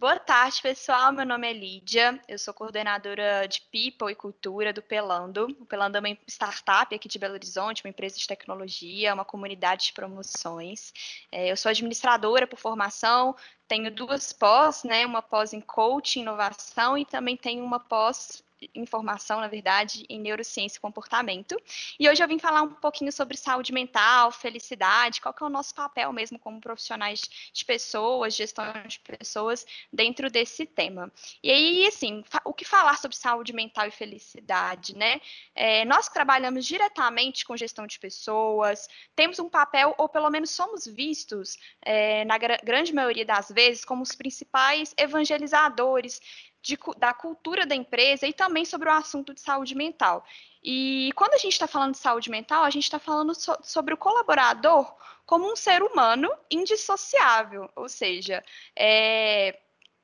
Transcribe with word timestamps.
Boa 0.00 0.16
tarde, 0.16 0.62
pessoal. 0.62 1.12
Meu 1.12 1.26
nome 1.26 1.50
é 1.50 1.52
Lídia, 1.52 2.20
eu 2.28 2.38
sou 2.38 2.54
coordenadora 2.54 3.48
de 3.48 3.60
People 3.62 4.12
e 4.12 4.14
Cultura 4.14 4.72
do 4.72 4.80
Pelando. 4.80 5.46
O 5.58 5.66
Pelando 5.66 5.96
é 5.96 6.00
uma 6.00 6.16
startup 6.28 6.94
aqui 6.94 7.08
de 7.08 7.18
Belo 7.18 7.34
Horizonte, 7.34 7.84
uma 7.84 7.90
empresa 7.90 8.16
de 8.16 8.24
tecnologia, 8.24 9.12
uma 9.12 9.24
comunidade 9.24 9.86
de 9.86 9.92
promoções. 9.92 10.92
É, 11.32 11.50
eu 11.50 11.56
sou 11.56 11.68
administradora 11.68 12.46
por 12.46 12.60
formação, 12.60 13.34
tenho 13.66 13.90
duas 13.90 14.32
pós, 14.32 14.84
né? 14.84 15.04
Uma 15.04 15.20
pós 15.20 15.52
em 15.52 15.60
coaching, 15.60 16.20
inovação 16.20 16.96
e 16.96 17.04
também 17.04 17.36
tenho 17.36 17.64
uma 17.64 17.80
pós 17.80 18.44
informação, 18.74 19.40
na 19.40 19.48
verdade, 19.48 20.04
em 20.08 20.20
neurociência 20.20 20.78
e 20.78 20.80
comportamento. 20.80 21.56
E 21.98 22.08
hoje 22.08 22.22
eu 22.22 22.28
vim 22.28 22.38
falar 22.38 22.62
um 22.62 22.74
pouquinho 22.74 23.12
sobre 23.12 23.36
saúde 23.36 23.72
mental, 23.72 24.30
felicidade, 24.30 25.20
qual 25.20 25.34
que 25.34 25.42
é 25.42 25.46
o 25.46 25.50
nosso 25.50 25.74
papel 25.74 26.12
mesmo 26.12 26.38
como 26.38 26.60
profissionais 26.60 27.20
de 27.52 27.64
pessoas, 27.64 28.34
gestão 28.34 28.64
de 28.86 28.98
pessoas 29.00 29.66
dentro 29.92 30.30
desse 30.30 30.66
tema. 30.66 31.12
E 31.42 31.50
aí, 31.50 31.86
assim, 31.86 32.24
o 32.44 32.52
que 32.52 32.64
falar 32.64 32.98
sobre 32.98 33.16
saúde 33.16 33.52
mental 33.52 33.86
e 33.86 33.90
felicidade, 33.90 34.96
né? 34.96 35.20
É, 35.54 35.84
nós 35.84 36.08
trabalhamos 36.08 36.66
diretamente 36.66 37.44
com 37.44 37.56
gestão 37.56 37.86
de 37.86 37.98
pessoas, 37.98 38.88
temos 39.14 39.38
um 39.38 39.48
papel, 39.48 39.94
ou 39.98 40.08
pelo 40.08 40.30
menos 40.30 40.50
somos 40.50 40.86
vistos, 40.86 41.56
é, 41.82 42.24
na 42.24 42.38
grande 42.38 42.92
maioria 42.92 43.24
das 43.24 43.48
vezes, 43.50 43.84
como 43.84 44.02
os 44.02 44.14
principais 44.14 44.94
evangelizadores 44.96 46.20
de, 46.62 46.78
da 46.96 47.12
cultura 47.12 47.64
da 47.66 47.74
empresa 47.74 48.26
e 48.26 48.32
também 48.32 48.64
sobre 48.64 48.88
o 48.88 48.92
assunto 48.92 49.32
de 49.32 49.40
saúde 49.40 49.74
mental. 49.74 50.24
E 50.62 51.10
quando 51.14 51.34
a 51.34 51.38
gente 51.38 51.52
está 51.52 51.66
falando 51.66 51.92
de 51.92 51.98
saúde 51.98 52.30
mental, 52.30 52.64
a 52.64 52.70
gente 52.70 52.84
está 52.84 52.98
falando 52.98 53.34
so, 53.34 53.56
sobre 53.62 53.94
o 53.94 53.96
colaborador 53.96 54.92
como 55.24 55.50
um 55.50 55.56
ser 55.56 55.82
humano 55.82 56.30
indissociável, 56.50 57.70
ou 57.76 57.88
seja, 57.88 58.42
é, 58.74 59.58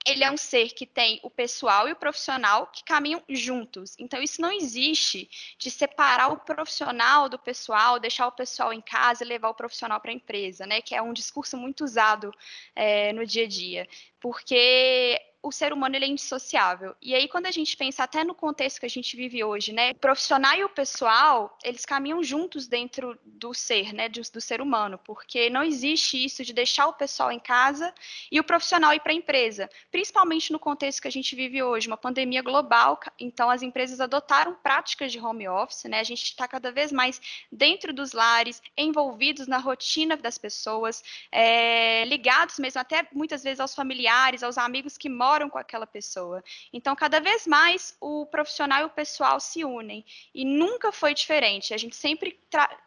ele 0.07 0.23
é 0.23 0.31
um 0.31 0.37
ser 0.37 0.75
que 0.75 0.85
tem 0.85 1.19
o 1.23 1.31
pessoal 1.31 1.89
e 1.89 1.93
o 1.93 1.97
profissional 1.97 2.67
que 2.67 2.85
caminham 2.85 3.23
juntos. 3.29 3.97
Então, 3.99 4.23
isso 4.23 4.41
não 4.41 4.53
existe 4.53 5.31
de 5.59 5.71
separar 5.71 6.29
o 6.29 6.37
profissional 6.37 7.29
do 7.29 7.39
pessoal, 7.39 7.99
deixar 7.99 8.27
o 8.27 8.33
pessoal 8.33 8.71
em 8.73 8.83
casa 8.83 9.25
e 9.25 9.27
levar 9.27 9.49
o 9.49 9.55
profissional 9.55 9.99
para 10.01 10.11
a 10.11 10.15
empresa, 10.15 10.67
né? 10.67 10.83
Que 10.83 10.95
é 10.95 11.01
um 11.01 11.15
discurso 11.15 11.57
muito 11.57 11.85
usado 11.85 12.31
é, 12.77 13.15
no 13.15 13.25
dia 13.25 13.45
a 13.45 13.49
dia. 13.49 13.89
Porque 14.21 15.19
o 15.45 15.53
ser 15.53 15.75
humano 15.75 15.95
ele 15.95 16.07
é 16.07 16.09
indissociável. 16.09 16.97
E 17.03 17.15
aí, 17.15 17.29
quando 17.29 17.45
a 17.45 17.51
gente 17.51 17.77
pensa 17.77 18.03
até 18.03 18.25
no 18.25 18.35
contexto 18.35 18.81
que 18.81 18.87
a 18.87 18.91
gente 18.91 19.15
vive 19.15 19.45
hoje, 19.45 19.75
né? 19.75 19.91
O 19.91 19.97
profissional 19.97 20.55
e 20.57 20.65
o 20.65 20.71
pessoal, 20.71 21.59
eles 21.63 21.85
caminham 21.85 22.23
juntos 22.23 22.67
dentro 22.67 23.19
do 23.23 23.53
ser, 23.53 23.93
né? 23.93 24.09
Do, 24.09 24.23
do 24.33 24.41
ser 24.41 24.63
humano, 24.63 24.99
porque 25.05 25.51
não 25.51 25.63
existe 25.63 26.25
isso 26.25 26.43
de 26.43 26.55
deixar 26.55 26.87
o 26.87 26.95
pessoal 26.95 27.31
em 27.31 27.39
casa 27.39 27.93
e 28.33 28.41
o 28.41 28.45
profissional 28.45 28.95
ir 28.95 29.01
para 29.01 29.13
a 29.13 29.15
empresa, 29.15 29.69
principalmente 29.93 30.51
no 30.51 30.59
contexto 30.59 31.03
que 31.03 31.09
a 31.09 31.13
gente 31.13 31.37
vive 31.37 31.63
hoje, 31.63 31.89
uma 31.89 31.97
pandemia 31.99 32.41
global. 32.41 32.99
Então, 33.21 33.51
as 33.51 33.61
empresas 33.61 34.01
adotaram 34.01 34.55
práticas 34.55 35.13
de 35.13 35.21
home 35.21 35.47
office, 35.47 35.85
né? 35.85 36.01
A 36.01 36.05
gente 36.05 36.23
está 36.25 36.49
cada 36.49 36.73
vez 36.73 36.91
mais 36.91 37.21
dentro 37.53 37.93
dos 37.93 38.13
lares, 38.13 38.63
envolvidos 38.79 39.47
na 39.47 39.59
rotina 39.59 40.17
das 40.17 40.39
pessoas, 40.39 41.05
é, 41.31 42.07
ligados 42.07 42.59
mesmo 42.59 42.81
até 42.81 43.07
muitas 43.13 43.45
vezes 43.45 43.61
aos 43.61 43.75
familiares, 43.75 44.43
aos 44.43 44.57
amigos 44.57 44.97
que 44.97 45.11
moram 45.11 45.34
com 45.51 45.59
aquela 45.59 45.87
pessoa. 45.87 46.43
Então, 46.73 46.95
cada 46.95 47.21
vez 47.21 47.47
mais 47.47 47.97
o 48.01 48.27
profissional 48.27 48.83
e 48.83 48.85
o 48.85 48.91
pessoal 48.91 49.41
se 49.41 49.65
unem. 49.65 50.05
E 50.35 50.45
nunca 50.45 50.93
foi 50.93 51.15
diferente. 51.15 51.75
A 51.75 51.77
gente 51.77 51.97
sempre 51.97 52.39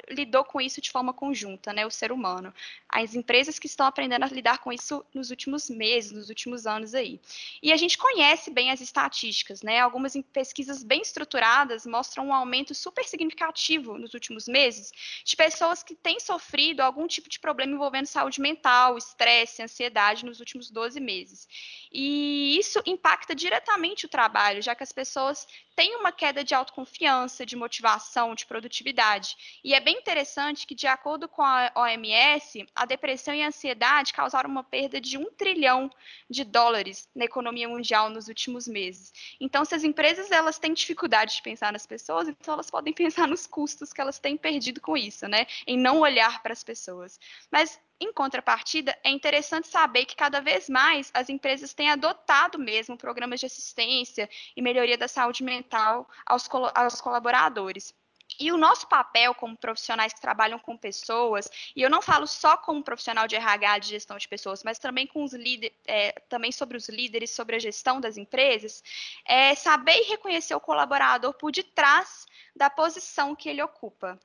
lidou 0.09 0.43
com 0.43 0.61
isso 0.61 0.79
de 0.79 0.89
forma 0.89 1.13
conjunta, 1.13 1.73
né? 1.73 1.85
O 1.85 1.91
ser 1.91 2.11
humano. 2.11 2.53
As 2.87 3.15
empresas 3.15 3.59
que 3.59 3.67
estão 3.67 3.85
aprendendo 3.85 4.23
a 4.23 4.27
lidar 4.27 4.59
com 4.59 4.71
isso 4.71 5.05
nos 5.13 5.29
últimos 5.29 5.69
meses, 5.69 6.11
nos 6.11 6.29
últimos 6.29 6.65
anos 6.65 6.93
aí. 6.93 7.19
E 7.61 7.73
a 7.73 7.77
gente 7.77 7.97
conhece 7.97 8.49
bem 8.49 8.71
as 8.71 8.81
estatísticas, 8.81 9.61
né? 9.61 9.79
Algumas 9.79 10.13
pesquisas 10.31 10.83
bem 10.83 11.01
estruturadas 11.01 11.85
mostram 11.85 12.27
um 12.27 12.33
aumento 12.33 12.73
super 12.73 13.03
significativo 13.03 13.97
nos 13.97 14.13
últimos 14.13 14.47
meses 14.47 14.91
de 15.23 15.35
pessoas 15.35 15.83
que 15.83 15.95
têm 15.95 16.19
sofrido 16.19 16.81
algum 16.81 17.07
tipo 17.07 17.29
de 17.29 17.39
problema 17.39 17.73
envolvendo 17.73 18.05
saúde 18.05 18.39
mental, 18.39 18.97
estresse, 18.97 19.61
ansiedade 19.61 20.25
nos 20.25 20.39
últimos 20.39 20.69
12 20.69 20.99
meses. 20.99 21.47
E 21.99 22.59
isso 22.59 22.79
impacta 22.85 23.33
diretamente 23.33 24.05
o 24.05 24.07
trabalho, 24.07 24.61
já 24.61 24.75
que 24.75 24.83
as 24.83 24.91
pessoas 24.91 25.47
têm 25.75 25.95
uma 25.95 26.11
queda 26.11 26.43
de 26.43 26.53
autoconfiança, 26.53 27.43
de 27.43 27.55
motivação, 27.55 28.35
de 28.35 28.45
produtividade. 28.45 29.35
E 29.63 29.73
é 29.73 29.79
bem 29.79 29.97
interessante 29.97 30.67
que, 30.67 30.75
de 30.75 30.85
acordo 30.85 31.27
com 31.27 31.41
a 31.41 31.71
OMS, 31.75 32.67
a 32.75 32.85
depressão 32.85 33.33
e 33.33 33.41
a 33.41 33.47
ansiedade 33.47 34.13
causaram 34.13 34.47
uma 34.47 34.63
perda 34.63 35.01
de 35.01 35.17
um 35.17 35.31
trilhão 35.31 35.89
de 36.29 36.43
dólares 36.43 37.09
na 37.15 37.25
economia 37.25 37.67
mundial 37.67 38.11
nos 38.11 38.27
últimos 38.27 38.67
meses. 38.67 39.11
Então, 39.41 39.65
se 39.65 39.73
as 39.73 39.83
empresas 39.83 40.29
elas 40.29 40.59
têm 40.59 40.75
dificuldade 40.75 41.37
de 41.37 41.41
pensar 41.41 41.73
nas 41.73 41.87
pessoas, 41.87 42.27
então 42.27 42.53
elas 42.53 42.69
podem 42.69 42.93
pensar 42.93 43.27
nos 43.27 43.47
custos 43.47 43.91
que 43.91 43.99
elas 43.99 44.19
têm 44.19 44.37
perdido 44.37 44.79
com 44.79 44.95
isso, 44.95 45.27
né? 45.27 45.47
Em 45.65 45.75
não 45.75 46.01
olhar 46.01 46.43
para 46.43 46.53
as 46.53 46.63
pessoas. 46.63 47.19
Mas 47.51 47.79
em 47.99 48.13
contrapartida, 48.13 48.97
é 49.03 49.09
interessante 49.09 49.67
saber 49.67 50.05
que 50.05 50.15
cada 50.15 50.39
vez 50.39 50.69
mais 50.69 51.09
as 51.13 51.29
empresas 51.29 51.73
têm 51.73 51.89
adotado 51.89 52.59
mesmo 52.59 52.97
programas 52.97 53.39
de 53.39 53.47
assistência 53.47 54.29
e 54.55 54.61
melhoria 54.61 54.97
da 54.97 55.07
saúde 55.07 55.43
mental 55.43 56.07
aos, 56.25 56.47
aos 56.75 57.01
colaboradores. 57.01 57.93
E 58.39 58.51
o 58.51 58.57
nosso 58.57 58.87
papel 58.87 59.33
como 59.33 59.57
profissionais 59.57 60.13
que 60.13 60.21
trabalham 60.21 60.59
com 60.59 60.77
pessoas, 60.77 61.49
e 61.75 61.81
eu 61.81 61.89
não 61.89 62.01
falo 62.01 62.27
só 62.27 62.55
como 62.57 62.83
profissional 62.83 63.27
de 63.27 63.35
RH, 63.35 63.79
de 63.79 63.87
gestão 63.87 64.17
de 64.17 64.27
pessoas, 64.27 64.63
mas 64.63 64.77
também 64.77 65.07
com 65.07 65.23
os 65.23 65.33
líderes, 65.33 65.75
é, 65.87 66.11
também 66.29 66.51
sobre 66.51 66.77
os 66.77 66.89
líderes, 66.89 67.31
sobre 67.31 67.55
a 67.55 67.59
gestão 67.59 67.99
das 67.99 68.17
empresas, 68.17 68.83
é 69.25 69.55
saber 69.55 69.97
e 70.01 70.09
reconhecer 70.09 70.53
o 70.53 70.59
colaborador 70.59 71.33
por 71.33 71.51
detrás 71.51 72.25
da 72.55 72.69
posição 72.69 73.35
que 73.35 73.49
ele 73.49 73.61
ocupa 73.61 74.19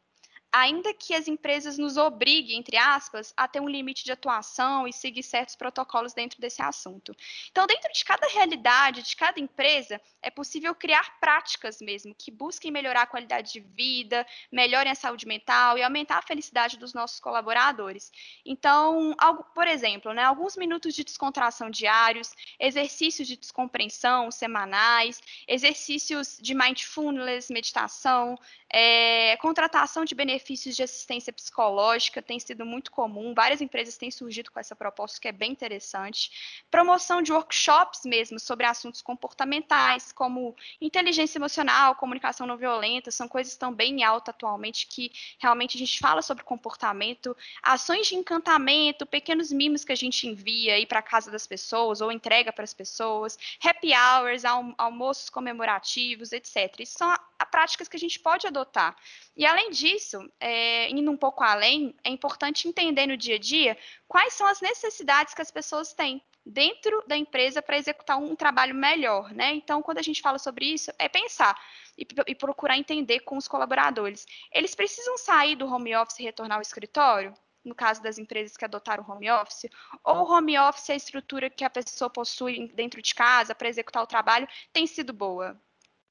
ainda 0.52 0.92
que 0.92 1.14
as 1.14 1.26
empresas 1.26 1.78
nos 1.78 1.96
obriguem, 1.96 2.58
entre 2.58 2.76
aspas, 2.76 3.32
a 3.34 3.48
ter 3.48 3.58
um 3.58 3.68
limite 3.68 4.04
de 4.04 4.12
atuação 4.12 4.86
e 4.86 4.92
seguir 4.92 5.22
certos 5.22 5.56
protocolos 5.56 6.12
dentro 6.12 6.38
desse 6.38 6.60
assunto. 6.60 7.16
Então, 7.50 7.66
dentro 7.66 7.90
de 7.90 8.04
cada 8.04 8.26
realidade, 8.28 9.02
de 9.02 9.16
cada 9.16 9.40
empresa, 9.40 9.98
é 10.20 10.30
possível 10.30 10.74
criar 10.74 11.18
práticas 11.18 11.80
mesmo 11.80 12.14
que 12.14 12.30
busquem 12.30 12.70
melhorar 12.70 13.02
a 13.02 13.06
qualidade 13.06 13.52
de 13.52 13.60
vida, 13.60 14.26
melhorem 14.50 14.92
a 14.92 14.94
saúde 14.94 15.26
mental 15.26 15.78
e 15.78 15.82
aumentar 15.82 16.18
a 16.18 16.22
felicidade 16.22 16.76
dos 16.76 16.92
nossos 16.92 17.18
colaboradores. 17.18 18.12
Então, 18.44 19.14
algo, 19.16 19.44
por 19.54 19.66
exemplo, 19.66 20.12
né, 20.12 20.22
alguns 20.22 20.54
minutos 20.54 20.94
de 20.94 21.02
descontração 21.02 21.70
diários, 21.70 22.34
exercícios 22.60 23.26
de 23.26 23.38
descompreensão 23.38 24.30
semanais, 24.30 25.22
exercícios 25.48 26.38
de 26.42 26.54
mindfulness, 26.54 27.48
meditação, 27.48 28.38
é, 28.68 29.36
contratação 29.38 30.04
de 30.04 30.14
benefícios 30.14 30.41
de 30.42 30.82
assistência 30.82 31.32
psicológica 31.32 32.20
tem 32.20 32.38
sido 32.38 32.64
muito 32.64 32.90
comum, 32.90 33.34
várias 33.34 33.60
empresas 33.60 33.96
têm 33.96 34.10
surgido 34.10 34.50
com 34.50 34.60
essa 34.60 34.74
proposta, 34.74 35.20
que 35.20 35.28
é 35.28 35.32
bem 35.32 35.52
interessante. 35.52 36.64
Promoção 36.70 37.22
de 37.22 37.32
workshops 37.32 38.00
mesmo 38.04 38.38
sobre 38.38 38.66
assuntos 38.66 39.00
comportamentais, 39.00 40.12
como 40.12 40.54
inteligência 40.80 41.38
emocional, 41.38 41.94
comunicação 41.96 42.46
não 42.46 42.56
violenta, 42.56 43.10
são 43.10 43.28
coisas 43.28 43.52
estão 43.52 43.72
bem 43.72 44.00
em 44.00 44.04
alta 44.04 44.30
atualmente, 44.30 44.86
que 44.86 45.12
realmente 45.38 45.76
a 45.76 45.78
gente 45.78 45.98
fala 45.98 46.22
sobre 46.22 46.44
comportamento, 46.44 47.36
ações 47.62 48.06
de 48.06 48.14
encantamento, 48.14 49.06
pequenos 49.06 49.52
mimos 49.52 49.84
que 49.84 49.92
a 49.92 49.96
gente 49.96 50.26
envia 50.26 50.74
aí 50.74 50.86
para 50.86 51.02
casa 51.02 51.30
das 51.30 51.46
pessoas 51.46 52.00
ou 52.00 52.10
entrega 52.10 52.52
para 52.52 52.64
as 52.64 52.74
pessoas, 52.74 53.38
happy 53.62 53.92
hours, 53.92 54.44
almoços 54.78 55.30
comemorativos, 55.30 56.32
etc. 56.32 56.80
Isso 56.80 56.98
são 56.98 57.14
práticas 57.50 57.86
que 57.86 57.96
a 57.96 58.00
gente 58.00 58.18
pode 58.18 58.46
adotar. 58.46 58.96
E 59.36 59.44
além 59.44 59.70
disso, 59.70 60.30
é, 60.40 60.90
indo 60.90 61.10
um 61.10 61.16
pouco 61.16 61.42
além, 61.42 61.94
é 62.04 62.10
importante 62.10 62.68
entender 62.68 63.06
no 63.06 63.16
dia 63.16 63.36
a 63.36 63.38
dia 63.38 63.76
quais 64.08 64.34
são 64.34 64.46
as 64.46 64.60
necessidades 64.60 65.34
que 65.34 65.42
as 65.42 65.50
pessoas 65.50 65.92
têm 65.92 66.22
dentro 66.44 67.04
da 67.06 67.16
empresa 67.16 67.62
para 67.62 67.76
executar 67.76 68.18
um 68.18 68.34
trabalho 68.34 68.74
melhor, 68.74 69.32
né? 69.32 69.54
Então, 69.54 69.80
quando 69.80 69.98
a 69.98 70.02
gente 70.02 70.20
fala 70.20 70.38
sobre 70.38 70.66
isso, 70.66 70.90
é 70.98 71.08
pensar 71.08 71.56
e, 71.96 72.06
e, 72.26 72.34
procurar 72.34 72.76
entender 72.76 73.20
com 73.20 73.36
os 73.36 73.46
colaboradores. 73.46 74.26
Eles 74.52 74.74
precisam 74.74 75.16
sair 75.18 75.56
do 75.56 75.66
home 75.66 75.94
office 75.94 76.18
e 76.18 76.24
retornar 76.24 76.58
ao 76.58 76.62
escritório? 76.62 77.32
No 77.64 77.76
caso 77.76 78.02
das 78.02 78.18
empresas 78.18 78.56
que 78.56 78.64
adotaram 78.64 79.04
o 79.06 79.12
home 79.12 79.30
office, 79.30 79.70
ou 80.02 80.16
o 80.16 80.32
home 80.32 80.58
office, 80.58 80.90
a 80.90 80.96
estrutura 80.96 81.48
que 81.48 81.64
a 81.64 81.70
pessoa 81.70 82.10
possui 82.10 82.72
dentro 82.74 83.00
de 83.00 83.14
casa 83.14 83.54
para 83.54 83.68
executar 83.68 84.02
o 84.02 84.06
trabalho, 84.06 84.48
tem 84.72 84.84
sido 84.84 85.12
boa? 85.12 85.60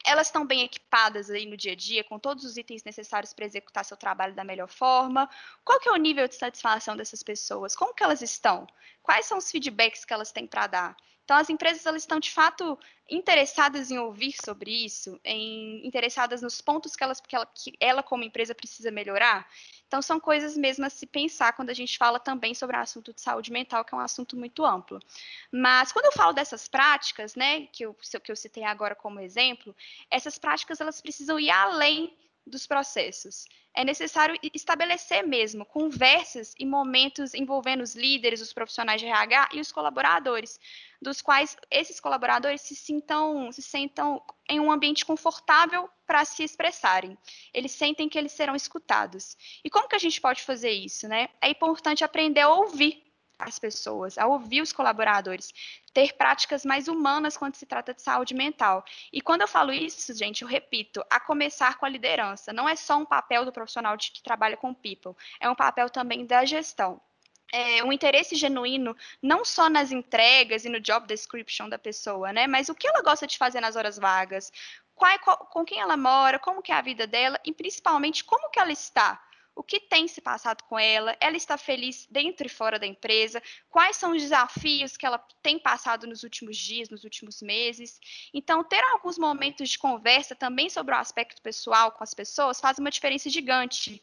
Elas 0.05 0.27
estão 0.27 0.45
bem 0.45 0.63
equipadas 0.63 1.29
aí 1.29 1.45
no 1.45 1.57
dia 1.57 1.73
a 1.73 1.75
dia, 1.75 2.03
com 2.03 2.19
todos 2.19 2.43
os 2.43 2.57
itens 2.57 2.83
necessários 2.83 3.33
para 3.33 3.45
executar 3.45 3.85
seu 3.85 3.97
trabalho 3.97 4.33
da 4.33 4.43
melhor 4.43 4.67
forma? 4.67 5.29
Qual 5.63 5.79
que 5.79 5.89
é 5.89 5.91
o 5.91 5.97
nível 5.97 6.27
de 6.27 6.35
satisfação 6.35 6.95
dessas 6.95 7.23
pessoas? 7.23 7.75
Como 7.75 7.93
que 7.93 8.03
elas 8.03 8.21
estão? 8.21 8.67
Quais 9.01 9.25
são 9.25 9.37
os 9.37 9.49
feedbacks 9.49 10.05
que 10.05 10.13
elas 10.13 10.31
têm 10.31 10.47
para 10.47 10.67
dar? 10.67 10.97
Então, 11.23 11.37
as 11.37 11.49
empresas 11.49 11.85
elas 11.85 12.03
estão, 12.03 12.19
de 12.19 12.29
fato, 12.29 12.77
interessadas 13.09 13.89
em 13.89 13.97
ouvir 13.97 14.33
sobre 14.43 14.71
isso, 14.85 15.19
em, 15.23 15.85
interessadas 15.87 16.41
nos 16.41 16.59
pontos 16.59 16.95
que, 16.95 17.03
elas, 17.03 17.21
que, 17.21 17.35
ela, 17.35 17.45
que 17.45 17.73
ela, 17.79 18.03
como 18.03 18.23
empresa, 18.23 18.53
precisa 18.53 18.91
melhorar. 18.91 19.47
Então, 19.91 20.01
são 20.01 20.21
coisas 20.21 20.55
mesmo 20.55 20.85
a 20.85 20.89
se 20.89 21.05
pensar 21.05 21.51
quando 21.51 21.69
a 21.69 21.73
gente 21.73 21.97
fala 21.97 22.17
também 22.17 22.53
sobre 22.53 22.77
o 22.77 22.79
assunto 22.79 23.13
de 23.13 23.19
saúde 23.19 23.51
mental, 23.51 23.83
que 23.83 23.93
é 23.93 23.97
um 23.97 23.99
assunto 23.99 24.37
muito 24.37 24.63
amplo. 24.63 25.01
Mas, 25.51 25.91
quando 25.91 26.05
eu 26.05 26.13
falo 26.13 26.31
dessas 26.31 26.65
práticas, 26.65 27.35
né, 27.35 27.65
que 27.73 27.83
eu, 27.83 27.93
que 28.23 28.31
eu 28.31 28.35
citei 28.37 28.63
agora 28.63 28.95
como 28.95 29.19
exemplo, 29.19 29.75
essas 30.09 30.37
práticas 30.37 30.79
elas 30.79 31.01
precisam 31.01 31.37
ir 31.37 31.49
além 31.49 32.15
dos 32.45 32.67
processos. 32.67 33.45
É 33.73 33.85
necessário 33.85 34.37
estabelecer 34.53 35.25
mesmo 35.25 35.65
conversas 35.65 36.53
e 36.59 36.65
momentos 36.65 37.33
envolvendo 37.33 37.81
os 37.81 37.95
líderes, 37.95 38.41
os 38.41 38.51
profissionais 38.51 38.99
de 38.99 39.07
RH 39.07 39.49
e 39.53 39.59
os 39.61 39.71
colaboradores, 39.71 40.59
dos 41.01 41.21
quais 41.21 41.55
esses 41.69 41.99
colaboradores 41.99 42.61
se 42.61 42.75
sintam, 42.75 43.51
se 43.51 43.61
sentam 43.61 44.21
em 44.49 44.59
um 44.59 44.71
ambiente 44.71 45.05
confortável 45.05 45.89
para 46.05 46.25
se 46.25 46.43
expressarem. 46.43 47.17
Eles 47.53 47.71
sentem 47.71 48.09
que 48.09 48.17
eles 48.17 48.33
serão 48.33 48.55
escutados. 48.55 49.37
E 49.63 49.69
como 49.69 49.87
que 49.87 49.95
a 49.95 49.99
gente 49.99 50.19
pode 50.19 50.43
fazer 50.43 50.71
isso, 50.71 51.07
né? 51.07 51.29
É 51.41 51.49
importante 51.49 52.03
aprender 52.03 52.41
a 52.41 52.49
ouvir 52.49 53.10
as 53.41 53.59
pessoas, 53.59 54.17
a 54.17 54.25
ouvir 54.27 54.61
os 54.61 54.71
colaboradores, 54.71 55.53
ter 55.93 56.13
práticas 56.13 56.63
mais 56.63 56.87
humanas 56.87 57.35
quando 57.35 57.55
se 57.55 57.65
trata 57.65 57.93
de 57.93 58.01
saúde 58.01 58.33
mental. 58.33 58.83
E 59.11 59.21
quando 59.21 59.41
eu 59.41 59.47
falo 59.47 59.71
isso, 59.71 60.13
gente, 60.13 60.41
eu 60.41 60.47
repito, 60.47 61.03
a 61.09 61.19
começar 61.19 61.77
com 61.77 61.85
a 61.85 61.89
liderança. 61.89 62.53
Não 62.53 62.67
é 62.67 62.75
só 62.75 62.97
um 62.97 63.05
papel 63.05 63.45
do 63.45 63.51
profissional 63.51 63.97
de, 63.97 64.11
que 64.11 64.23
trabalha 64.23 64.55
com 64.55 64.73
people, 64.73 65.15
é 65.39 65.49
um 65.49 65.55
papel 65.55 65.89
também 65.89 66.25
da 66.25 66.45
gestão. 66.45 67.01
É, 67.53 67.83
um 67.83 67.91
interesse 67.91 68.35
genuíno, 68.35 68.95
não 69.21 69.43
só 69.43 69.69
nas 69.69 69.91
entregas 69.91 70.63
e 70.63 70.69
no 70.69 70.79
job 70.79 71.05
description 71.05 71.67
da 71.67 71.77
pessoa, 71.77 72.31
né? 72.31 72.47
Mas 72.47 72.69
o 72.69 72.75
que 72.75 72.87
ela 72.87 73.01
gosta 73.01 73.27
de 73.27 73.37
fazer 73.37 73.59
nas 73.59 73.75
horas 73.75 73.97
vagas, 73.97 74.53
qual, 74.95 75.19
qual, 75.19 75.37
com 75.37 75.65
quem 75.65 75.79
ela 75.81 75.97
mora, 75.97 76.39
como 76.39 76.61
que 76.61 76.71
é 76.71 76.75
a 76.75 76.81
vida 76.81 77.05
dela 77.05 77.37
e 77.43 77.51
principalmente 77.51 78.23
como 78.23 78.49
que 78.49 78.59
ela 78.59 78.71
está 78.71 79.21
o 79.55 79.63
que 79.63 79.79
tem 79.79 80.07
se 80.07 80.21
passado 80.21 80.63
com 80.63 80.79
ela, 80.79 81.15
ela 81.19 81.35
está 81.35 81.57
feliz 81.57 82.07
dentro 82.09 82.47
e 82.47 82.49
fora 82.49 82.79
da 82.79 82.87
empresa, 82.87 83.41
quais 83.69 83.97
são 83.97 84.11
os 84.11 84.21
desafios 84.21 84.95
que 84.95 85.05
ela 85.05 85.17
tem 85.41 85.59
passado 85.59 86.07
nos 86.07 86.23
últimos 86.23 86.57
dias, 86.57 86.89
nos 86.89 87.03
últimos 87.03 87.41
meses. 87.41 87.99
Então, 88.33 88.63
ter 88.63 88.83
alguns 88.85 89.17
momentos 89.17 89.69
de 89.69 89.77
conversa 89.77 90.35
também 90.35 90.69
sobre 90.69 90.95
o 90.95 90.97
aspecto 90.97 91.41
pessoal 91.41 91.91
com 91.91 92.03
as 92.03 92.13
pessoas 92.13 92.59
faz 92.59 92.79
uma 92.79 92.91
diferença 92.91 93.29
gigante. 93.29 94.01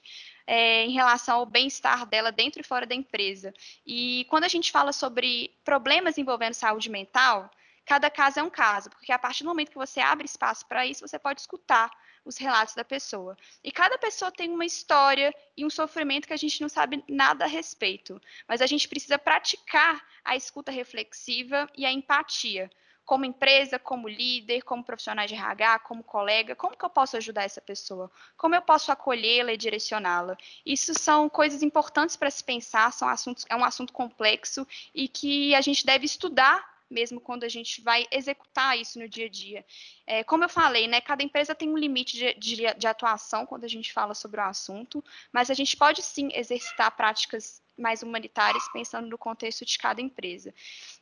É, 0.51 0.87
em 0.87 0.93
relação 0.93 1.41
ao 1.41 1.45
bem-estar 1.45 2.07
dela 2.07 2.33
dentro 2.33 2.63
e 2.63 2.65
fora 2.65 2.87
da 2.87 2.95
empresa. 2.95 3.53
E 3.87 4.25
quando 4.31 4.45
a 4.45 4.49
gente 4.49 4.73
fala 4.73 4.95
sobre 4.95 5.55
problemas 5.63 6.17
envolvendo 6.17 6.55
saúde 6.55 6.89
mental, 6.89 7.51
cada 7.85 8.09
caso 8.09 8.41
é 8.41 8.43
um 8.43 8.49
caso, 8.49 8.89
porque 8.89 9.13
a 9.13 9.19
partir 9.19 9.45
do 9.45 9.49
momento 9.51 9.71
que 9.71 9.77
você 9.77 10.01
abre 10.01 10.25
espaço 10.25 10.65
para 10.67 10.87
isso, 10.87 11.07
você 11.07 11.19
pode 11.19 11.43
escutar 11.43 11.91
os 12.29 12.37
relatos 12.37 12.75
da 12.75 12.85
pessoa. 12.85 13.37
E 13.65 13.73
cada 13.73 13.97
pessoa 13.97 14.31
tem 14.31 14.51
uma 14.51 14.67
história 14.67 15.35
e 15.57 15.65
um 15.65 15.71
sofrimento 15.71 16.29
que 16.29 16.35
a 16.35 16.37
gente 16.37 16.61
não 16.61 16.69
sabe 16.69 17.03
nada 17.09 17.47
a 17.47 17.49
respeito, 17.49 18.21
mas 18.47 18.61
a 18.61 18.67
gente 18.67 18.87
precisa 18.87 19.19
praticar 19.19 20.05
a 20.23 20.37
escuta 20.37 20.71
reflexiva 20.71 21.67
e 21.75 21.87
a 21.87 21.91
empatia. 21.91 22.71
Como 23.07 23.25
empresa, 23.25 23.79
como 23.79 24.07
líder, 24.07 24.61
como 24.61 24.85
profissional 24.85 25.27
de 25.27 25.35
RH, 25.35 25.79
como 25.79 26.05
colega, 26.05 26.55
como 26.55 26.77
que 26.77 26.85
eu 26.85 26.91
posso 26.91 27.17
ajudar 27.17 27.45
essa 27.45 27.63
pessoa? 27.63 28.11
Como 28.37 28.55
eu 28.55 28.61
posso 28.61 28.93
acolhê-la 28.93 29.55
e 29.55 29.57
direcioná-la? 29.57 30.37
Isso 30.67 30.93
são 30.93 31.31
coisas 31.31 31.63
importantes 31.63 32.17
para 32.17 32.31
se 32.31 32.45
pensar, 32.45 32.93
são 32.93 33.09
assuntos, 33.09 33.47
é 33.49 33.57
um 33.57 33.65
assunto 33.65 33.95
complexo 33.95 34.67
e 34.95 35.09
que 35.09 35.55
a 35.55 35.63
gente 35.63 35.87
deve 35.87 36.05
estudar 36.05 36.78
mesmo 36.91 37.21
quando 37.21 37.45
a 37.45 37.49
gente 37.49 37.81
vai 37.83 38.07
executar 38.11 38.79
isso 38.79 38.99
no 38.99 39.09
dia 39.09 39.27
a 39.27 39.29
dia. 39.29 39.65
É, 40.07 40.25
como 40.25 40.45
eu 40.45 40.49
falei, 40.49 40.89
né, 40.89 41.01
cada 41.01 41.23
empresa 41.23 41.55
tem 41.55 41.69
um 41.69 41.77
limite 41.77 42.17
de, 42.17 42.35
de, 42.35 42.75
de 42.75 42.87
atuação 42.87 43.47
quando 43.47 43.65
a 43.65 43.69
gente 43.69 43.93
fala 43.93 44.15
sobre 44.15 44.41
o 44.41 44.45
assunto, 44.45 45.05
mas 45.33 45.51
a 45.51 45.55
gente 45.55 45.77
pode 45.77 46.03
sim 46.03 46.31
exercitar 46.33 46.97
práticas 46.97 47.63
mais 47.79 48.03
humanitárias, 48.03 48.69
pensando 48.73 49.09
no 49.09 49.17
contexto 49.17 49.65
de 49.65 49.79
cada 49.79 50.01
empresa. 50.01 50.53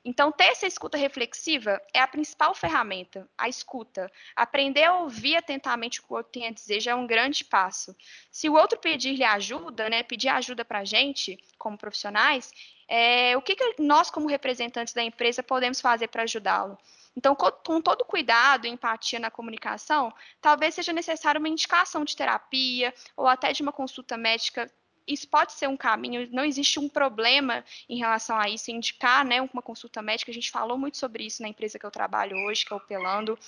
Então, 0.04 0.30
ter 0.30 0.44
essa 0.44 0.66
escuta 0.66 0.96
reflexiva 0.96 1.80
é 1.92 2.00
a 2.00 2.06
principal 2.06 2.54
ferramenta, 2.54 3.28
a 3.36 3.48
escuta. 3.48 4.10
Aprender 4.34 4.84
a 4.84 4.94
ouvir 4.98 5.36
atentamente 5.36 6.00
o 6.00 6.04
que 6.04 6.12
o 6.12 6.16
outro 6.16 6.32
tem 6.32 6.46
a 6.46 6.52
dizer 6.52 6.80
já 6.80 6.92
é 6.92 6.94
um 6.94 7.06
grande 7.06 7.44
passo. 7.44 7.96
Se 8.30 8.48
o 8.48 8.54
outro 8.54 8.78
pedir-lhe 8.78 9.24
ajuda, 9.24 9.88
né, 9.88 10.02
pedir 10.02 10.28
ajuda 10.28 10.64
para 10.64 10.80
a 10.80 10.84
gente, 10.84 11.38
como 11.58 11.78
profissionais, 11.78 12.52
é, 12.88 13.36
o 13.36 13.42
que, 13.42 13.56
que 13.56 13.82
nós, 13.82 14.10
como 14.10 14.28
representantes 14.28 14.94
da 14.94 15.02
empresa, 15.02 15.42
podemos 15.42 15.80
fazer 15.80 16.08
para 16.08 16.22
ajudá-lo? 16.22 16.78
Então, 17.16 17.34
com 17.34 17.80
todo 17.80 18.04
cuidado 18.04 18.66
e 18.66 18.70
empatia 18.70 19.18
na 19.18 19.30
comunicação, 19.30 20.12
talvez 20.40 20.74
seja 20.74 20.92
necessário 20.92 21.38
uma 21.38 21.48
indicação 21.48 22.04
de 22.04 22.14
terapia 22.14 22.92
ou 23.16 23.26
até 23.26 23.52
de 23.52 23.62
uma 23.62 23.72
consulta 23.72 24.18
médica 24.18 24.70
isso 25.06 25.28
pode 25.28 25.52
ser 25.52 25.68
um 25.68 25.76
caminho, 25.76 26.28
não 26.32 26.44
existe 26.44 26.78
um 26.78 26.88
problema 26.88 27.64
em 27.88 27.98
relação 27.98 28.38
a 28.38 28.48
isso, 28.48 28.70
indicar 28.70 29.24
né, 29.24 29.40
uma 29.40 29.62
consulta 29.62 30.02
médica, 30.02 30.30
a 30.30 30.34
gente 30.34 30.50
falou 30.50 30.76
muito 30.76 30.96
sobre 30.96 31.24
isso 31.24 31.42
na 31.42 31.48
empresa 31.48 31.78
que 31.78 31.86
eu 31.86 31.90
trabalho 31.90 32.36
hoje, 32.46 32.64
que 32.64 32.72
é 32.72 32.76
o 32.76 32.80
Pelando. 32.80 33.38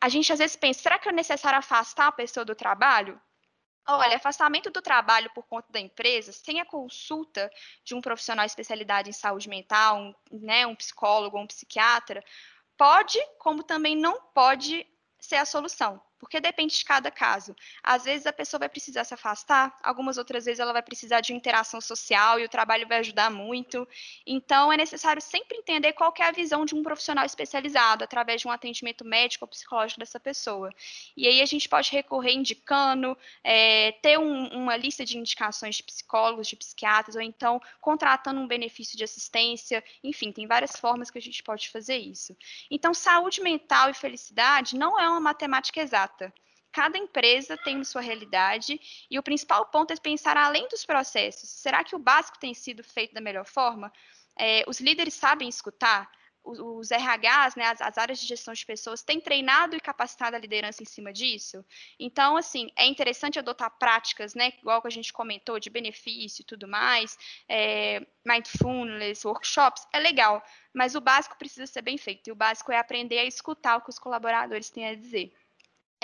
A 0.00 0.08
gente 0.08 0.32
às 0.32 0.38
vezes 0.38 0.56
pensa, 0.56 0.82
será 0.82 0.98
que 0.98 1.08
é 1.08 1.12
necessário 1.12 1.58
afastar 1.58 2.08
a 2.08 2.12
pessoa 2.12 2.44
do 2.44 2.54
trabalho? 2.54 3.20
Olha, 3.86 4.16
afastamento 4.16 4.70
do 4.70 4.80
trabalho 4.80 5.30
por 5.34 5.46
conta 5.46 5.70
da 5.70 5.78
empresa, 5.78 6.32
sem 6.32 6.58
a 6.60 6.64
consulta 6.64 7.50
de 7.84 7.94
um 7.94 8.00
profissional 8.00 8.46
de 8.46 8.50
especialidade 8.50 9.10
em 9.10 9.12
saúde 9.12 9.48
mental, 9.48 9.98
um, 9.98 10.14
né, 10.32 10.66
um 10.66 10.74
psicólogo, 10.74 11.38
um 11.38 11.46
psiquiatra, 11.46 12.24
pode, 12.78 13.18
como 13.38 13.62
também 13.62 13.94
não 13.94 14.18
pode 14.32 14.86
ser 15.20 15.36
a 15.36 15.44
solução 15.44 16.00
porque 16.18 16.40
depende 16.40 16.76
de 16.76 16.84
cada 16.84 17.10
caso. 17.10 17.54
Às 17.82 18.04
vezes 18.04 18.26
a 18.26 18.32
pessoa 18.32 18.58
vai 18.58 18.68
precisar 18.68 19.04
se 19.04 19.14
afastar, 19.14 19.76
algumas 19.82 20.16
outras 20.16 20.44
vezes 20.44 20.60
ela 20.60 20.72
vai 20.72 20.82
precisar 20.82 21.20
de 21.20 21.34
interação 21.34 21.80
social 21.80 22.40
e 22.40 22.44
o 22.44 22.48
trabalho 22.48 22.88
vai 22.88 22.98
ajudar 22.98 23.30
muito. 23.30 23.86
Então 24.26 24.72
é 24.72 24.76
necessário 24.76 25.20
sempre 25.20 25.58
entender 25.58 25.92
qual 25.92 26.14
é 26.18 26.24
a 26.24 26.30
visão 26.30 26.64
de 26.64 26.74
um 26.74 26.82
profissional 26.82 27.24
especializado 27.24 28.04
através 28.04 28.40
de 28.40 28.48
um 28.48 28.50
atendimento 28.50 29.04
médico 29.04 29.44
ou 29.44 29.48
psicológico 29.48 30.00
dessa 30.00 30.18
pessoa. 30.18 30.70
E 31.16 31.26
aí 31.26 31.42
a 31.42 31.46
gente 31.46 31.68
pode 31.68 31.90
recorrer 31.90 32.32
indicando, 32.32 33.16
é, 33.42 33.92
ter 33.92 34.18
um, 34.18 34.48
uma 34.48 34.76
lista 34.76 35.04
de 35.04 35.18
indicações 35.18 35.76
de 35.76 35.82
psicólogos, 35.82 36.48
de 36.48 36.56
psiquiatras, 36.56 37.16
ou 37.16 37.22
então 37.22 37.60
contratando 37.80 38.40
um 38.40 38.46
benefício 38.46 38.96
de 38.96 39.04
assistência. 39.04 39.84
Enfim, 40.02 40.32
tem 40.32 40.46
várias 40.46 40.76
formas 40.76 41.10
que 41.10 41.18
a 41.18 41.22
gente 41.22 41.42
pode 41.42 41.68
fazer 41.68 41.96
isso. 41.98 42.36
Então, 42.70 42.94
saúde 42.94 43.40
mental 43.42 43.90
e 43.90 43.94
felicidade 43.94 44.76
não 44.76 44.98
é 44.98 45.08
uma 45.08 45.20
matemática 45.20 45.80
exata 45.80 46.13
Cada 46.74 46.98
empresa 46.98 47.56
tem 47.56 47.84
sua 47.84 48.00
realidade 48.00 48.80
e 49.08 49.16
o 49.16 49.22
principal 49.22 49.66
ponto 49.66 49.92
é 49.92 49.96
pensar 49.96 50.36
além 50.36 50.66
dos 50.66 50.84
processos. 50.84 51.48
Será 51.48 51.84
que 51.84 51.94
o 51.94 52.00
básico 52.00 52.36
tem 52.40 52.52
sido 52.52 52.82
feito 52.82 53.14
da 53.14 53.20
melhor 53.20 53.46
forma? 53.46 53.92
É, 54.36 54.64
os 54.66 54.80
líderes 54.80 55.14
sabem 55.14 55.48
escutar? 55.48 56.10
Os, 56.42 56.90
RHs, 56.90 57.54
né, 57.56 57.64
as, 57.66 57.80
as, 57.80 57.96
áreas 57.96 58.20
de 58.20 58.26
gestão 58.26 58.52
de 58.52 58.66
pessoas, 58.66 59.02
têm 59.02 59.18
treinado 59.18 59.74
e 59.74 59.80
capacitado 59.80 60.36
a 60.36 60.38
liderança 60.38 60.82
em 60.82 60.86
cima 60.86 61.10
disso? 61.10 61.64
Então, 61.98 62.36
assim, 62.36 62.70
é 62.76 62.86
interessante 62.86 63.38
adotar 63.38 63.70
práticas, 63.78 64.34
né, 64.34 64.52
igual 64.58 64.82
que 64.82 64.88
a 64.88 64.90
gente 64.90 65.10
comentou, 65.10 65.58
de 65.58 65.70
benefício 65.70 66.42
e 66.42 66.44
tudo 66.44 66.68
mais, 66.68 67.16
é, 67.48 68.06
mindfulness, 68.26 69.24
workshops, 69.24 69.86
é 69.90 69.98
legal, 69.98 70.44
mas 70.74 70.94
o 70.94 71.00
básico 71.00 71.38
precisa 71.38 71.66
ser 71.66 71.80
bem 71.80 71.96
feito, 71.96 72.28
e 72.28 72.32
o 72.32 72.36
básico 72.36 72.70
é 72.70 72.78
aprender 72.78 73.20
a 73.20 73.24
escutar 73.24 73.78
o 73.78 73.80
que 73.80 73.88
os 73.88 73.98
colaboradores 73.98 74.68
têm 74.68 74.86
a 74.86 74.94
dizer. 74.94 75.32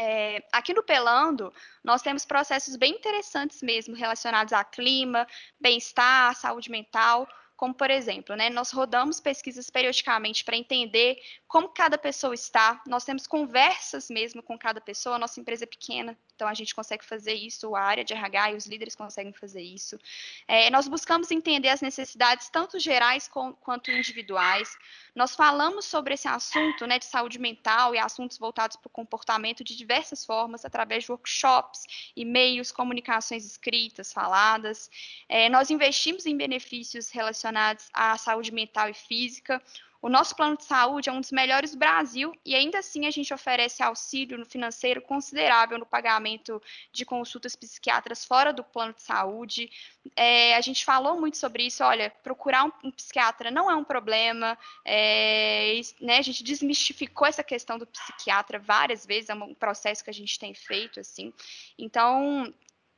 É, 0.02 0.42
aqui 0.50 0.72
no 0.72 0.82
Pelando, 0.82 1.52
nós 1.84 2.00
temos 2.00 2.24
processos 2.24 2.74
bem 2.74 2.94
interessantes 2.94 3.60
mesmo 3.60 3.94
relacionados 3.94 4.50
a 4.50 4.64
clima, 4.64 5.26
bem-estar, 5.60 6.34
saúde 6.36 6.70
mental, 6.70 7.28
como 7.60 7.74
por 7.74 7.90
exemplo, 7.90 8.34
né, 8.34 8.48
nós 8.48 8.70
rodamos 8.70 9.20
pesquisas 9.20 9.68
periodicamente 9.68 10.42
para 10.46 10.56
entender 10.56 11.18
como 11.46 11.68
cada 11.68 11.98
pessoa 11.98 12.32
está, 12.32 12.80
nós 12.86 13.04
temos 13.04 13.26
conversas 13.26 14.08
mesmo 14.08 14.42
com 14.42 14.58
cada 14.58 14.80
pessoa, 14.80 15.18
nossa 15.18 15.38
empresa 15.38 15.64
é 15.64 15.66
pequena, 15.66 16.16
então 16.34 16.48
a 16.48 16.54
gente 16.54 16.74
consegue 16.74 17.04
fazer 17.04 17.34
isso, 17.34 17.76
a 17.76 17.82
área 17.82 18.02
de 18.02 18.14
RH 18.14 18.52
e 18.52 18.56
os 18.56 18.64
líderes 18.64 18.94
conseguem 18.94 19.34
fazer 19.34 19.60
isso. 19.60 19.98
É, 20.48 20.70
nós 20.70 20.88
buscamos 20.88 21.30
entender 21.30 21.68
as 21.68 21.82
necessidades 21.82 22.48
tanto 22.48 22.78
gerais 22.78 23.28
com, 23.28 23.52
quanto 23.52 23.90
individuais. 23.90 24.74
Nós 25.14 25.36
falamos 25.36 25.84
sobre 25.84 26.14
esse 26.14 26.26
assunto 26.26 26.86
né, 26.86 26.98
de 26.98 27.04
saúde 27.04 27.38
mental 27.38 27.94
e 27.94 27.98
assuntos 27.98 28.38
voltados 28.38 28.78
para 28.78 28.88
o 28.88 28.90
comportamento 28.90 29.62
de 29.62 29.76
diversas 29.76 30.24
formas, 30.24 30.64
através 30.64 31.04
de 31.04 31.12
workshops, 31.12 31.82
e-mails, 32.16 32.72
comunicações 32.72 33.44
escritas, 33.44 34.10
faladas. 34.10 34.88
É, 35.28 35.50
nós 35.50 35.68
investimos 35.68 36.24
em 36.24 36.34
benefícios 36.34 37.10
relacionados 37.10 37.49
à 37.92 38.18
saúde 38.18 38.52
mental 38.52 38.88
e 38.88 38.94
física, 38.94 39.62
O 40.02 40.08
nosso 40.08 40.34
plano 40.34 40.56
de 40.56 40.64
saúde 40.64 41.10
é 41.10 41.12
um 41.12 41.20
dos 41.20 41.30
melhores 41.30 41.72
do 41.72 41.78
Brasil 41.78 42.34
e 42.42 42.54
ainda 42.54 42.78
assim 42.78 43.06
a 43.06 43.10
gente 43.10 43.34
oferece 43.34 43.82
auxílio 43.82 44.42
financeiro 44.46 45.02
considerável 45.02 45.78
no 45.78 45.84
pagamento 45.84 46.60
de 46.90 47.04
consultas 47.04 47.54
psiquiatras 47.54 48.24
fora 48.24 48.50
do 48.50 48.64
plano 48.64 48.94
de 48.94 49.02
saúde. 49.02 49.70
É, 50.16 50.56
a 50.56 50.60
gente 50.62 50.86
falou 50.86 51.20
muito 51.20 51.36
sobre 51.36 51.64
isso. 51.64 51.84
Olha, 51.84 52.08
procurar 52.22 52.64
um, 52.64 52.72
um 52.82 52.90
psiquiatra 52.90 53.50
não 53.50 53.70
é 53.70 53.76
um 53.76 53.84
problema. 53.84 54.56
É, 54.86 55.78
né, 56.00 56.16
a 56.16 56.22
gente 56.22 56.42
desmistificou 56.42 57.26
essa 57.26 57.44
questão 57.44 57.78
do 57.78 57.86
psiquiatra 57.86 58.58
várias 58.58 59.04
vezes. 59.04 59.28
É 59.28 59.34
um 59.34 59.54
processo 59.54 60.02
que 60.02 60.08
a 60.08 60.14
gente 60.14 60.38
tem 60.38 60.54
feito 60.54 60.98
assim. 60.98 61.30
Então 61.78 62.50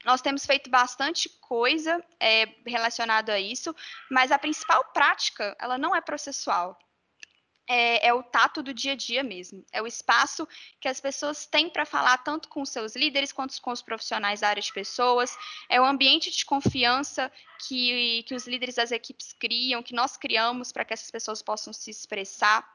nós 0.04 0.20
temos 0.20 0.44
feito 0.44 0.70
bastante 0.70 1.28
coisa 1.40 2.02
é, 2.18 2.46
relacionada 2.66 3.34
a 3.34 3.40
isso, 3.40 3.74
mas 4.10 4.32
a 4.32 4.38
principal 4.38 4.84
prática, 4.92 5.56
ela 5.60 5.78
não 5.78 5.94
é 5.94 6.00
processual. 6.00 6.78
É, 7.68 8.08
é, 8.08 8.12
o 8.12 8.22
tato 8.24 8.62
do 8.62 8.74
dia 8.74 8.92
a 8.92 8.96
dia 8.96 9.22
mesmo. 9.22 9.64
É 9.72 9.80
o 9.80 9.86
espaço 9.86 10.46
que 10.80 10.88
as 10.88 11.00
pessoas 11.00 11.46
têm 11.46 11.70
para 11.70 11.86
falar 11.86 12.18
tanto 12.18 12.48
com 12.48 12.64
seus 12.64 12.96
líderes 12.96 13.32
quanto 13.32 13.58
com 13.62 13.70
os 13.70 13.80
profissionais 13.80 14.40
da 14.40 14.48
área 14.48 14.62
de 14.62 14.72
pessoas. 14.72 15.36
É 15.68 15.80
o 15.80 15.84
ambiente 15.84 16.30
de 16.30 16.44
confiança 16.44 17.30
que, 17.66 18.24
que 18.24 18.34
os 18.34 18.46
líderes 18.48 18.74
das 18.74 18.90
equipes 18.90 19.32
criam, 19.32 19.82
que 19.82 19.94
nós 19.94 20.16
criamos 20.16 20.72
para 20.72 20.84
que 20.84 20.92
essas 20.92 21.10
pessoas 21.10 21.40
possam 21.40 21.72
se 21.72 21.90
expressar 21.90 22.68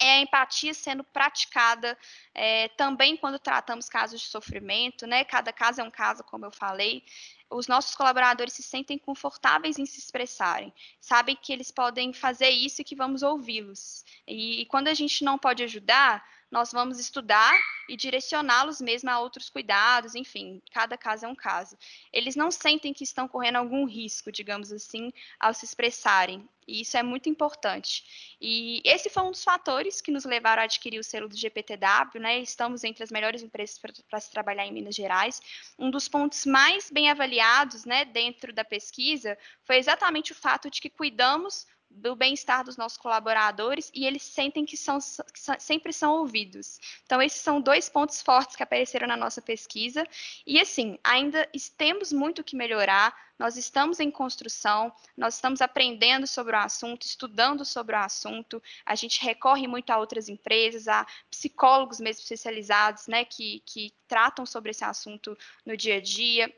é 0.00 0.14
a 0.14 0.20
empatia 0.20 0.74
sendo 0.74 1.02
praticada 1.02 1.96
é, 2.34 2.68
também 2.68 3.16
quando 3.16 3.38
tratamos 3.38 3.88
casos 3.88 4.20
de 4.20 4.26
sofrimento, 4.26 5.06
né? 5.06 5.24
Cada 5.24 5.52
caso 5.52 5.80
é 5.80 5.84
um 5.84 5.90
caso, 5.90 6.22
como 6.24 6.44
eu 6.44 6.50
falei. 6.50 7.02
Os 7.48 7.66
nossos 7.68 7.94
colaboradores 7.94 8.54
se 8.54 8.62
sentem 8.62 8.98
confortáveis 8.98 9.78
em 9.78 9.86
se 9.86 9.98
expressarem, 9.98 10.72
sabem 11.00 11.36
que 11.36 11.52
eles 11.52 11.70
podem 11.70 12.12
fazer 12.12 12.50
isso 12.50 12.80
e 12.80 12.84
que 12.84 12.96
vamos 12.96 13.22
ouvi-los. 13.22 14.04
E, 14.26 14.62
e 14.62 14.66
quando 14.66 14.88
a 14.88 14.94
gente 14.94 15.24
não 15.24 15.38
pode 15.38 15.62
ajudar, 15.62 16.24
nós 16.50 16.72
vamos 16.72 16.98
estudar 16.98 17.56
e 17.88 17.96
direcioná-los 17.96 18.80
mesmo 18.80 19.10
a 19.10 19.18
outros 19.18 19.48
cuidados, 19.48 20.14
enfim, 20.14 20.62
cada 20.72 20.96
caso 20.96 21.26
é 21.26 21.28
um 21.28 21.34
caso. 21.34 21.76
Eles 22.12 22.36
não 22.36 22.50
sentem 22.50 22.92
que 22.92 23.04
estão 23.04 23.28
correndo 23.28 23.56
algum 23.56 23.84
risco, 23.84 24.32
digamos 24.32 24.72
assim, 24.72 25.12
ao 25.38 25.54
se 25.54 25.64
expressarem. 25.64 26.48
E 26.66 26.80
isso 26.80 26.96
é 26.96 27.02
muito 27.02 27.28
importante. 27.28 28.36
E 28.40 28.82
esse 28.84 29.08
foi 29.08 29.22
um 29.22 29.30
dos 29.30 29.44
fatores 29.44 30.00
que 30.00 30.10
nos 30.10 30.24
levaram 30.24 30.62
a 30.62 30.64
adquirir 30.64 30.98
o 30.98 31.04
selo 31.04 31.28
do 31.28 31.36
GPTW, 31.36 32.18
né? 32.18 32.40
Estamos 32.40 32.82
entre 32.82 33.04
as 33.04 33.10
melhores 33.10 33.40
empresas 33.40 33.78
para 33.78 34.20
se 34.20 34.30
trabalhar 34.32 34.66
em 34.66 34.72
Minas 34.72 34.96
Gerais. 34.96 35.40
Um 35.78 35.90
dos 35.90 36.08
pontos 36.08 36.44
mais 36.44 36.90
bem 36.90 37.08
avaliados, 37.08 37.84
né, 37.84 38.04
dentro 38.04 38.52
da 38.52 38.64
pesquisa, 38.64 39.38
foi 39.62 39.76
exatamente 39.76 40.32
o 40.32 40.34
fato 40.34 40.68
de 40.68 40.80
que 40.80 40.90
cuidamos 40.90 41.66
do 41.90 42.14
bem-estar 42.14 42.64
dos 42.64 42.76
nossos 42.76 42.98
colaboradores 42.98 43.90
e 43.94 44.06
eles 44.06 44.22
sentem 44.22 44.64
que, 44.64 44.76
são, 44.76 44.98
que 44.98 45.40
sempre 45.62 45.92
são 45.92 46.14
ouvidos. 46.14 46.78
Então, 47.04 47.22
esses 47.22 47.40
são 47.40 47.60
dois 47.60 47.88
pontos 47.88 48.20
fortes 48.20 48.56
que 48.56 48.62
apareceram 48.62 49.06
na 49.06 49.16
nossa 49.16 49.40
pesquisa. 49.40 50.06
E, 50.46 50.60
assim, 50.60 50.98
ainda 51.02 51.48
temos 51.76 52.12
muito 52.12 52.44
que 52.44 52.56
melhorar, 52.56 53.16
nós 53.38 53.56
estamos 53.56 54.00
em 54.00 54.10
construção, 54.10 54.92
nós 55.16 55.34
estamos 55.34 55.60
aprendendo 55.60 56.26
sobre 56.26 56.56
o 56.56 56.58
assunto, 56.58 57.06
estudando 57.06 57.64
sobre 57.64 57.94
o 57.94 57.98
assunto, 57.98 58.62
a 58.84 58.94
gente 58.94 59.22
recorre 59.22 59.66
muito 59.66 59.90
a 59.90 59.98
outras 59.98 60.28
empresas, 60.28 60.88
a 60.88 61.06
psicólogos 61.30 62.00
mesmo 62.00 62.22
especializados, 62.22 63.06
né, 63.06 63.24
que, 63.24 63.62
que 63.66 63.92
tratam 64.08 64.46
sobre 64.46 64.70
esse 64.70 64.84
assunto 64.84 65.36
no 65.64 65.76
dia 65.76 65.96
a 65.96 66.00
dia. 66.00 66.54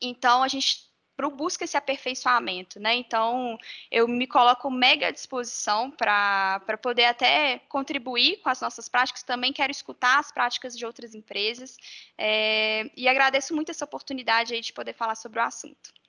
Então, 0.00 0.42
a 0.42 0.48
gente 0.48 0.91
busca 1.36 1.64
esse 1.64 1.76
aperfeiçoamento, 1.76 2.80
né? 2.80 2.94
Então, 2.94 3.56
eu 3.90 4.08
me 4.08 4.26
coloco 4.26 4.70
mega 4.70 5.08
à 5.08 5.10
disposição 5.10 5.90
para 5.90 6.60
poder 6.80 7.04
até 7.04 7.60
contribuir 7.68 8.38
com 8.38 8.48
as 8.48 8.60
nossas 8.60 8.88
práticas, 8.88 9.22
também 9.22 9.52
quero 9.52 9.70
escutar 9.70 10.18
as 10.18 10.32
práticas 10.32 10.76
de 10.76 10.84
outras 10.84 11.14
empresas, 11.14 11.76
é, 12.18 12.90
e 12.96 13.08
agradeço 13.08 13.54
muito 13.54 13.70
essa 13.70 13.84
oportunidade 13.84 14.54
aí 14.54 14.60
de 14.60 14.72
poder 14.72 14.94
falar 14.94 15.14
sobre 15.14 15.38
o 15.38 15.42
assunto. 15.42 16.01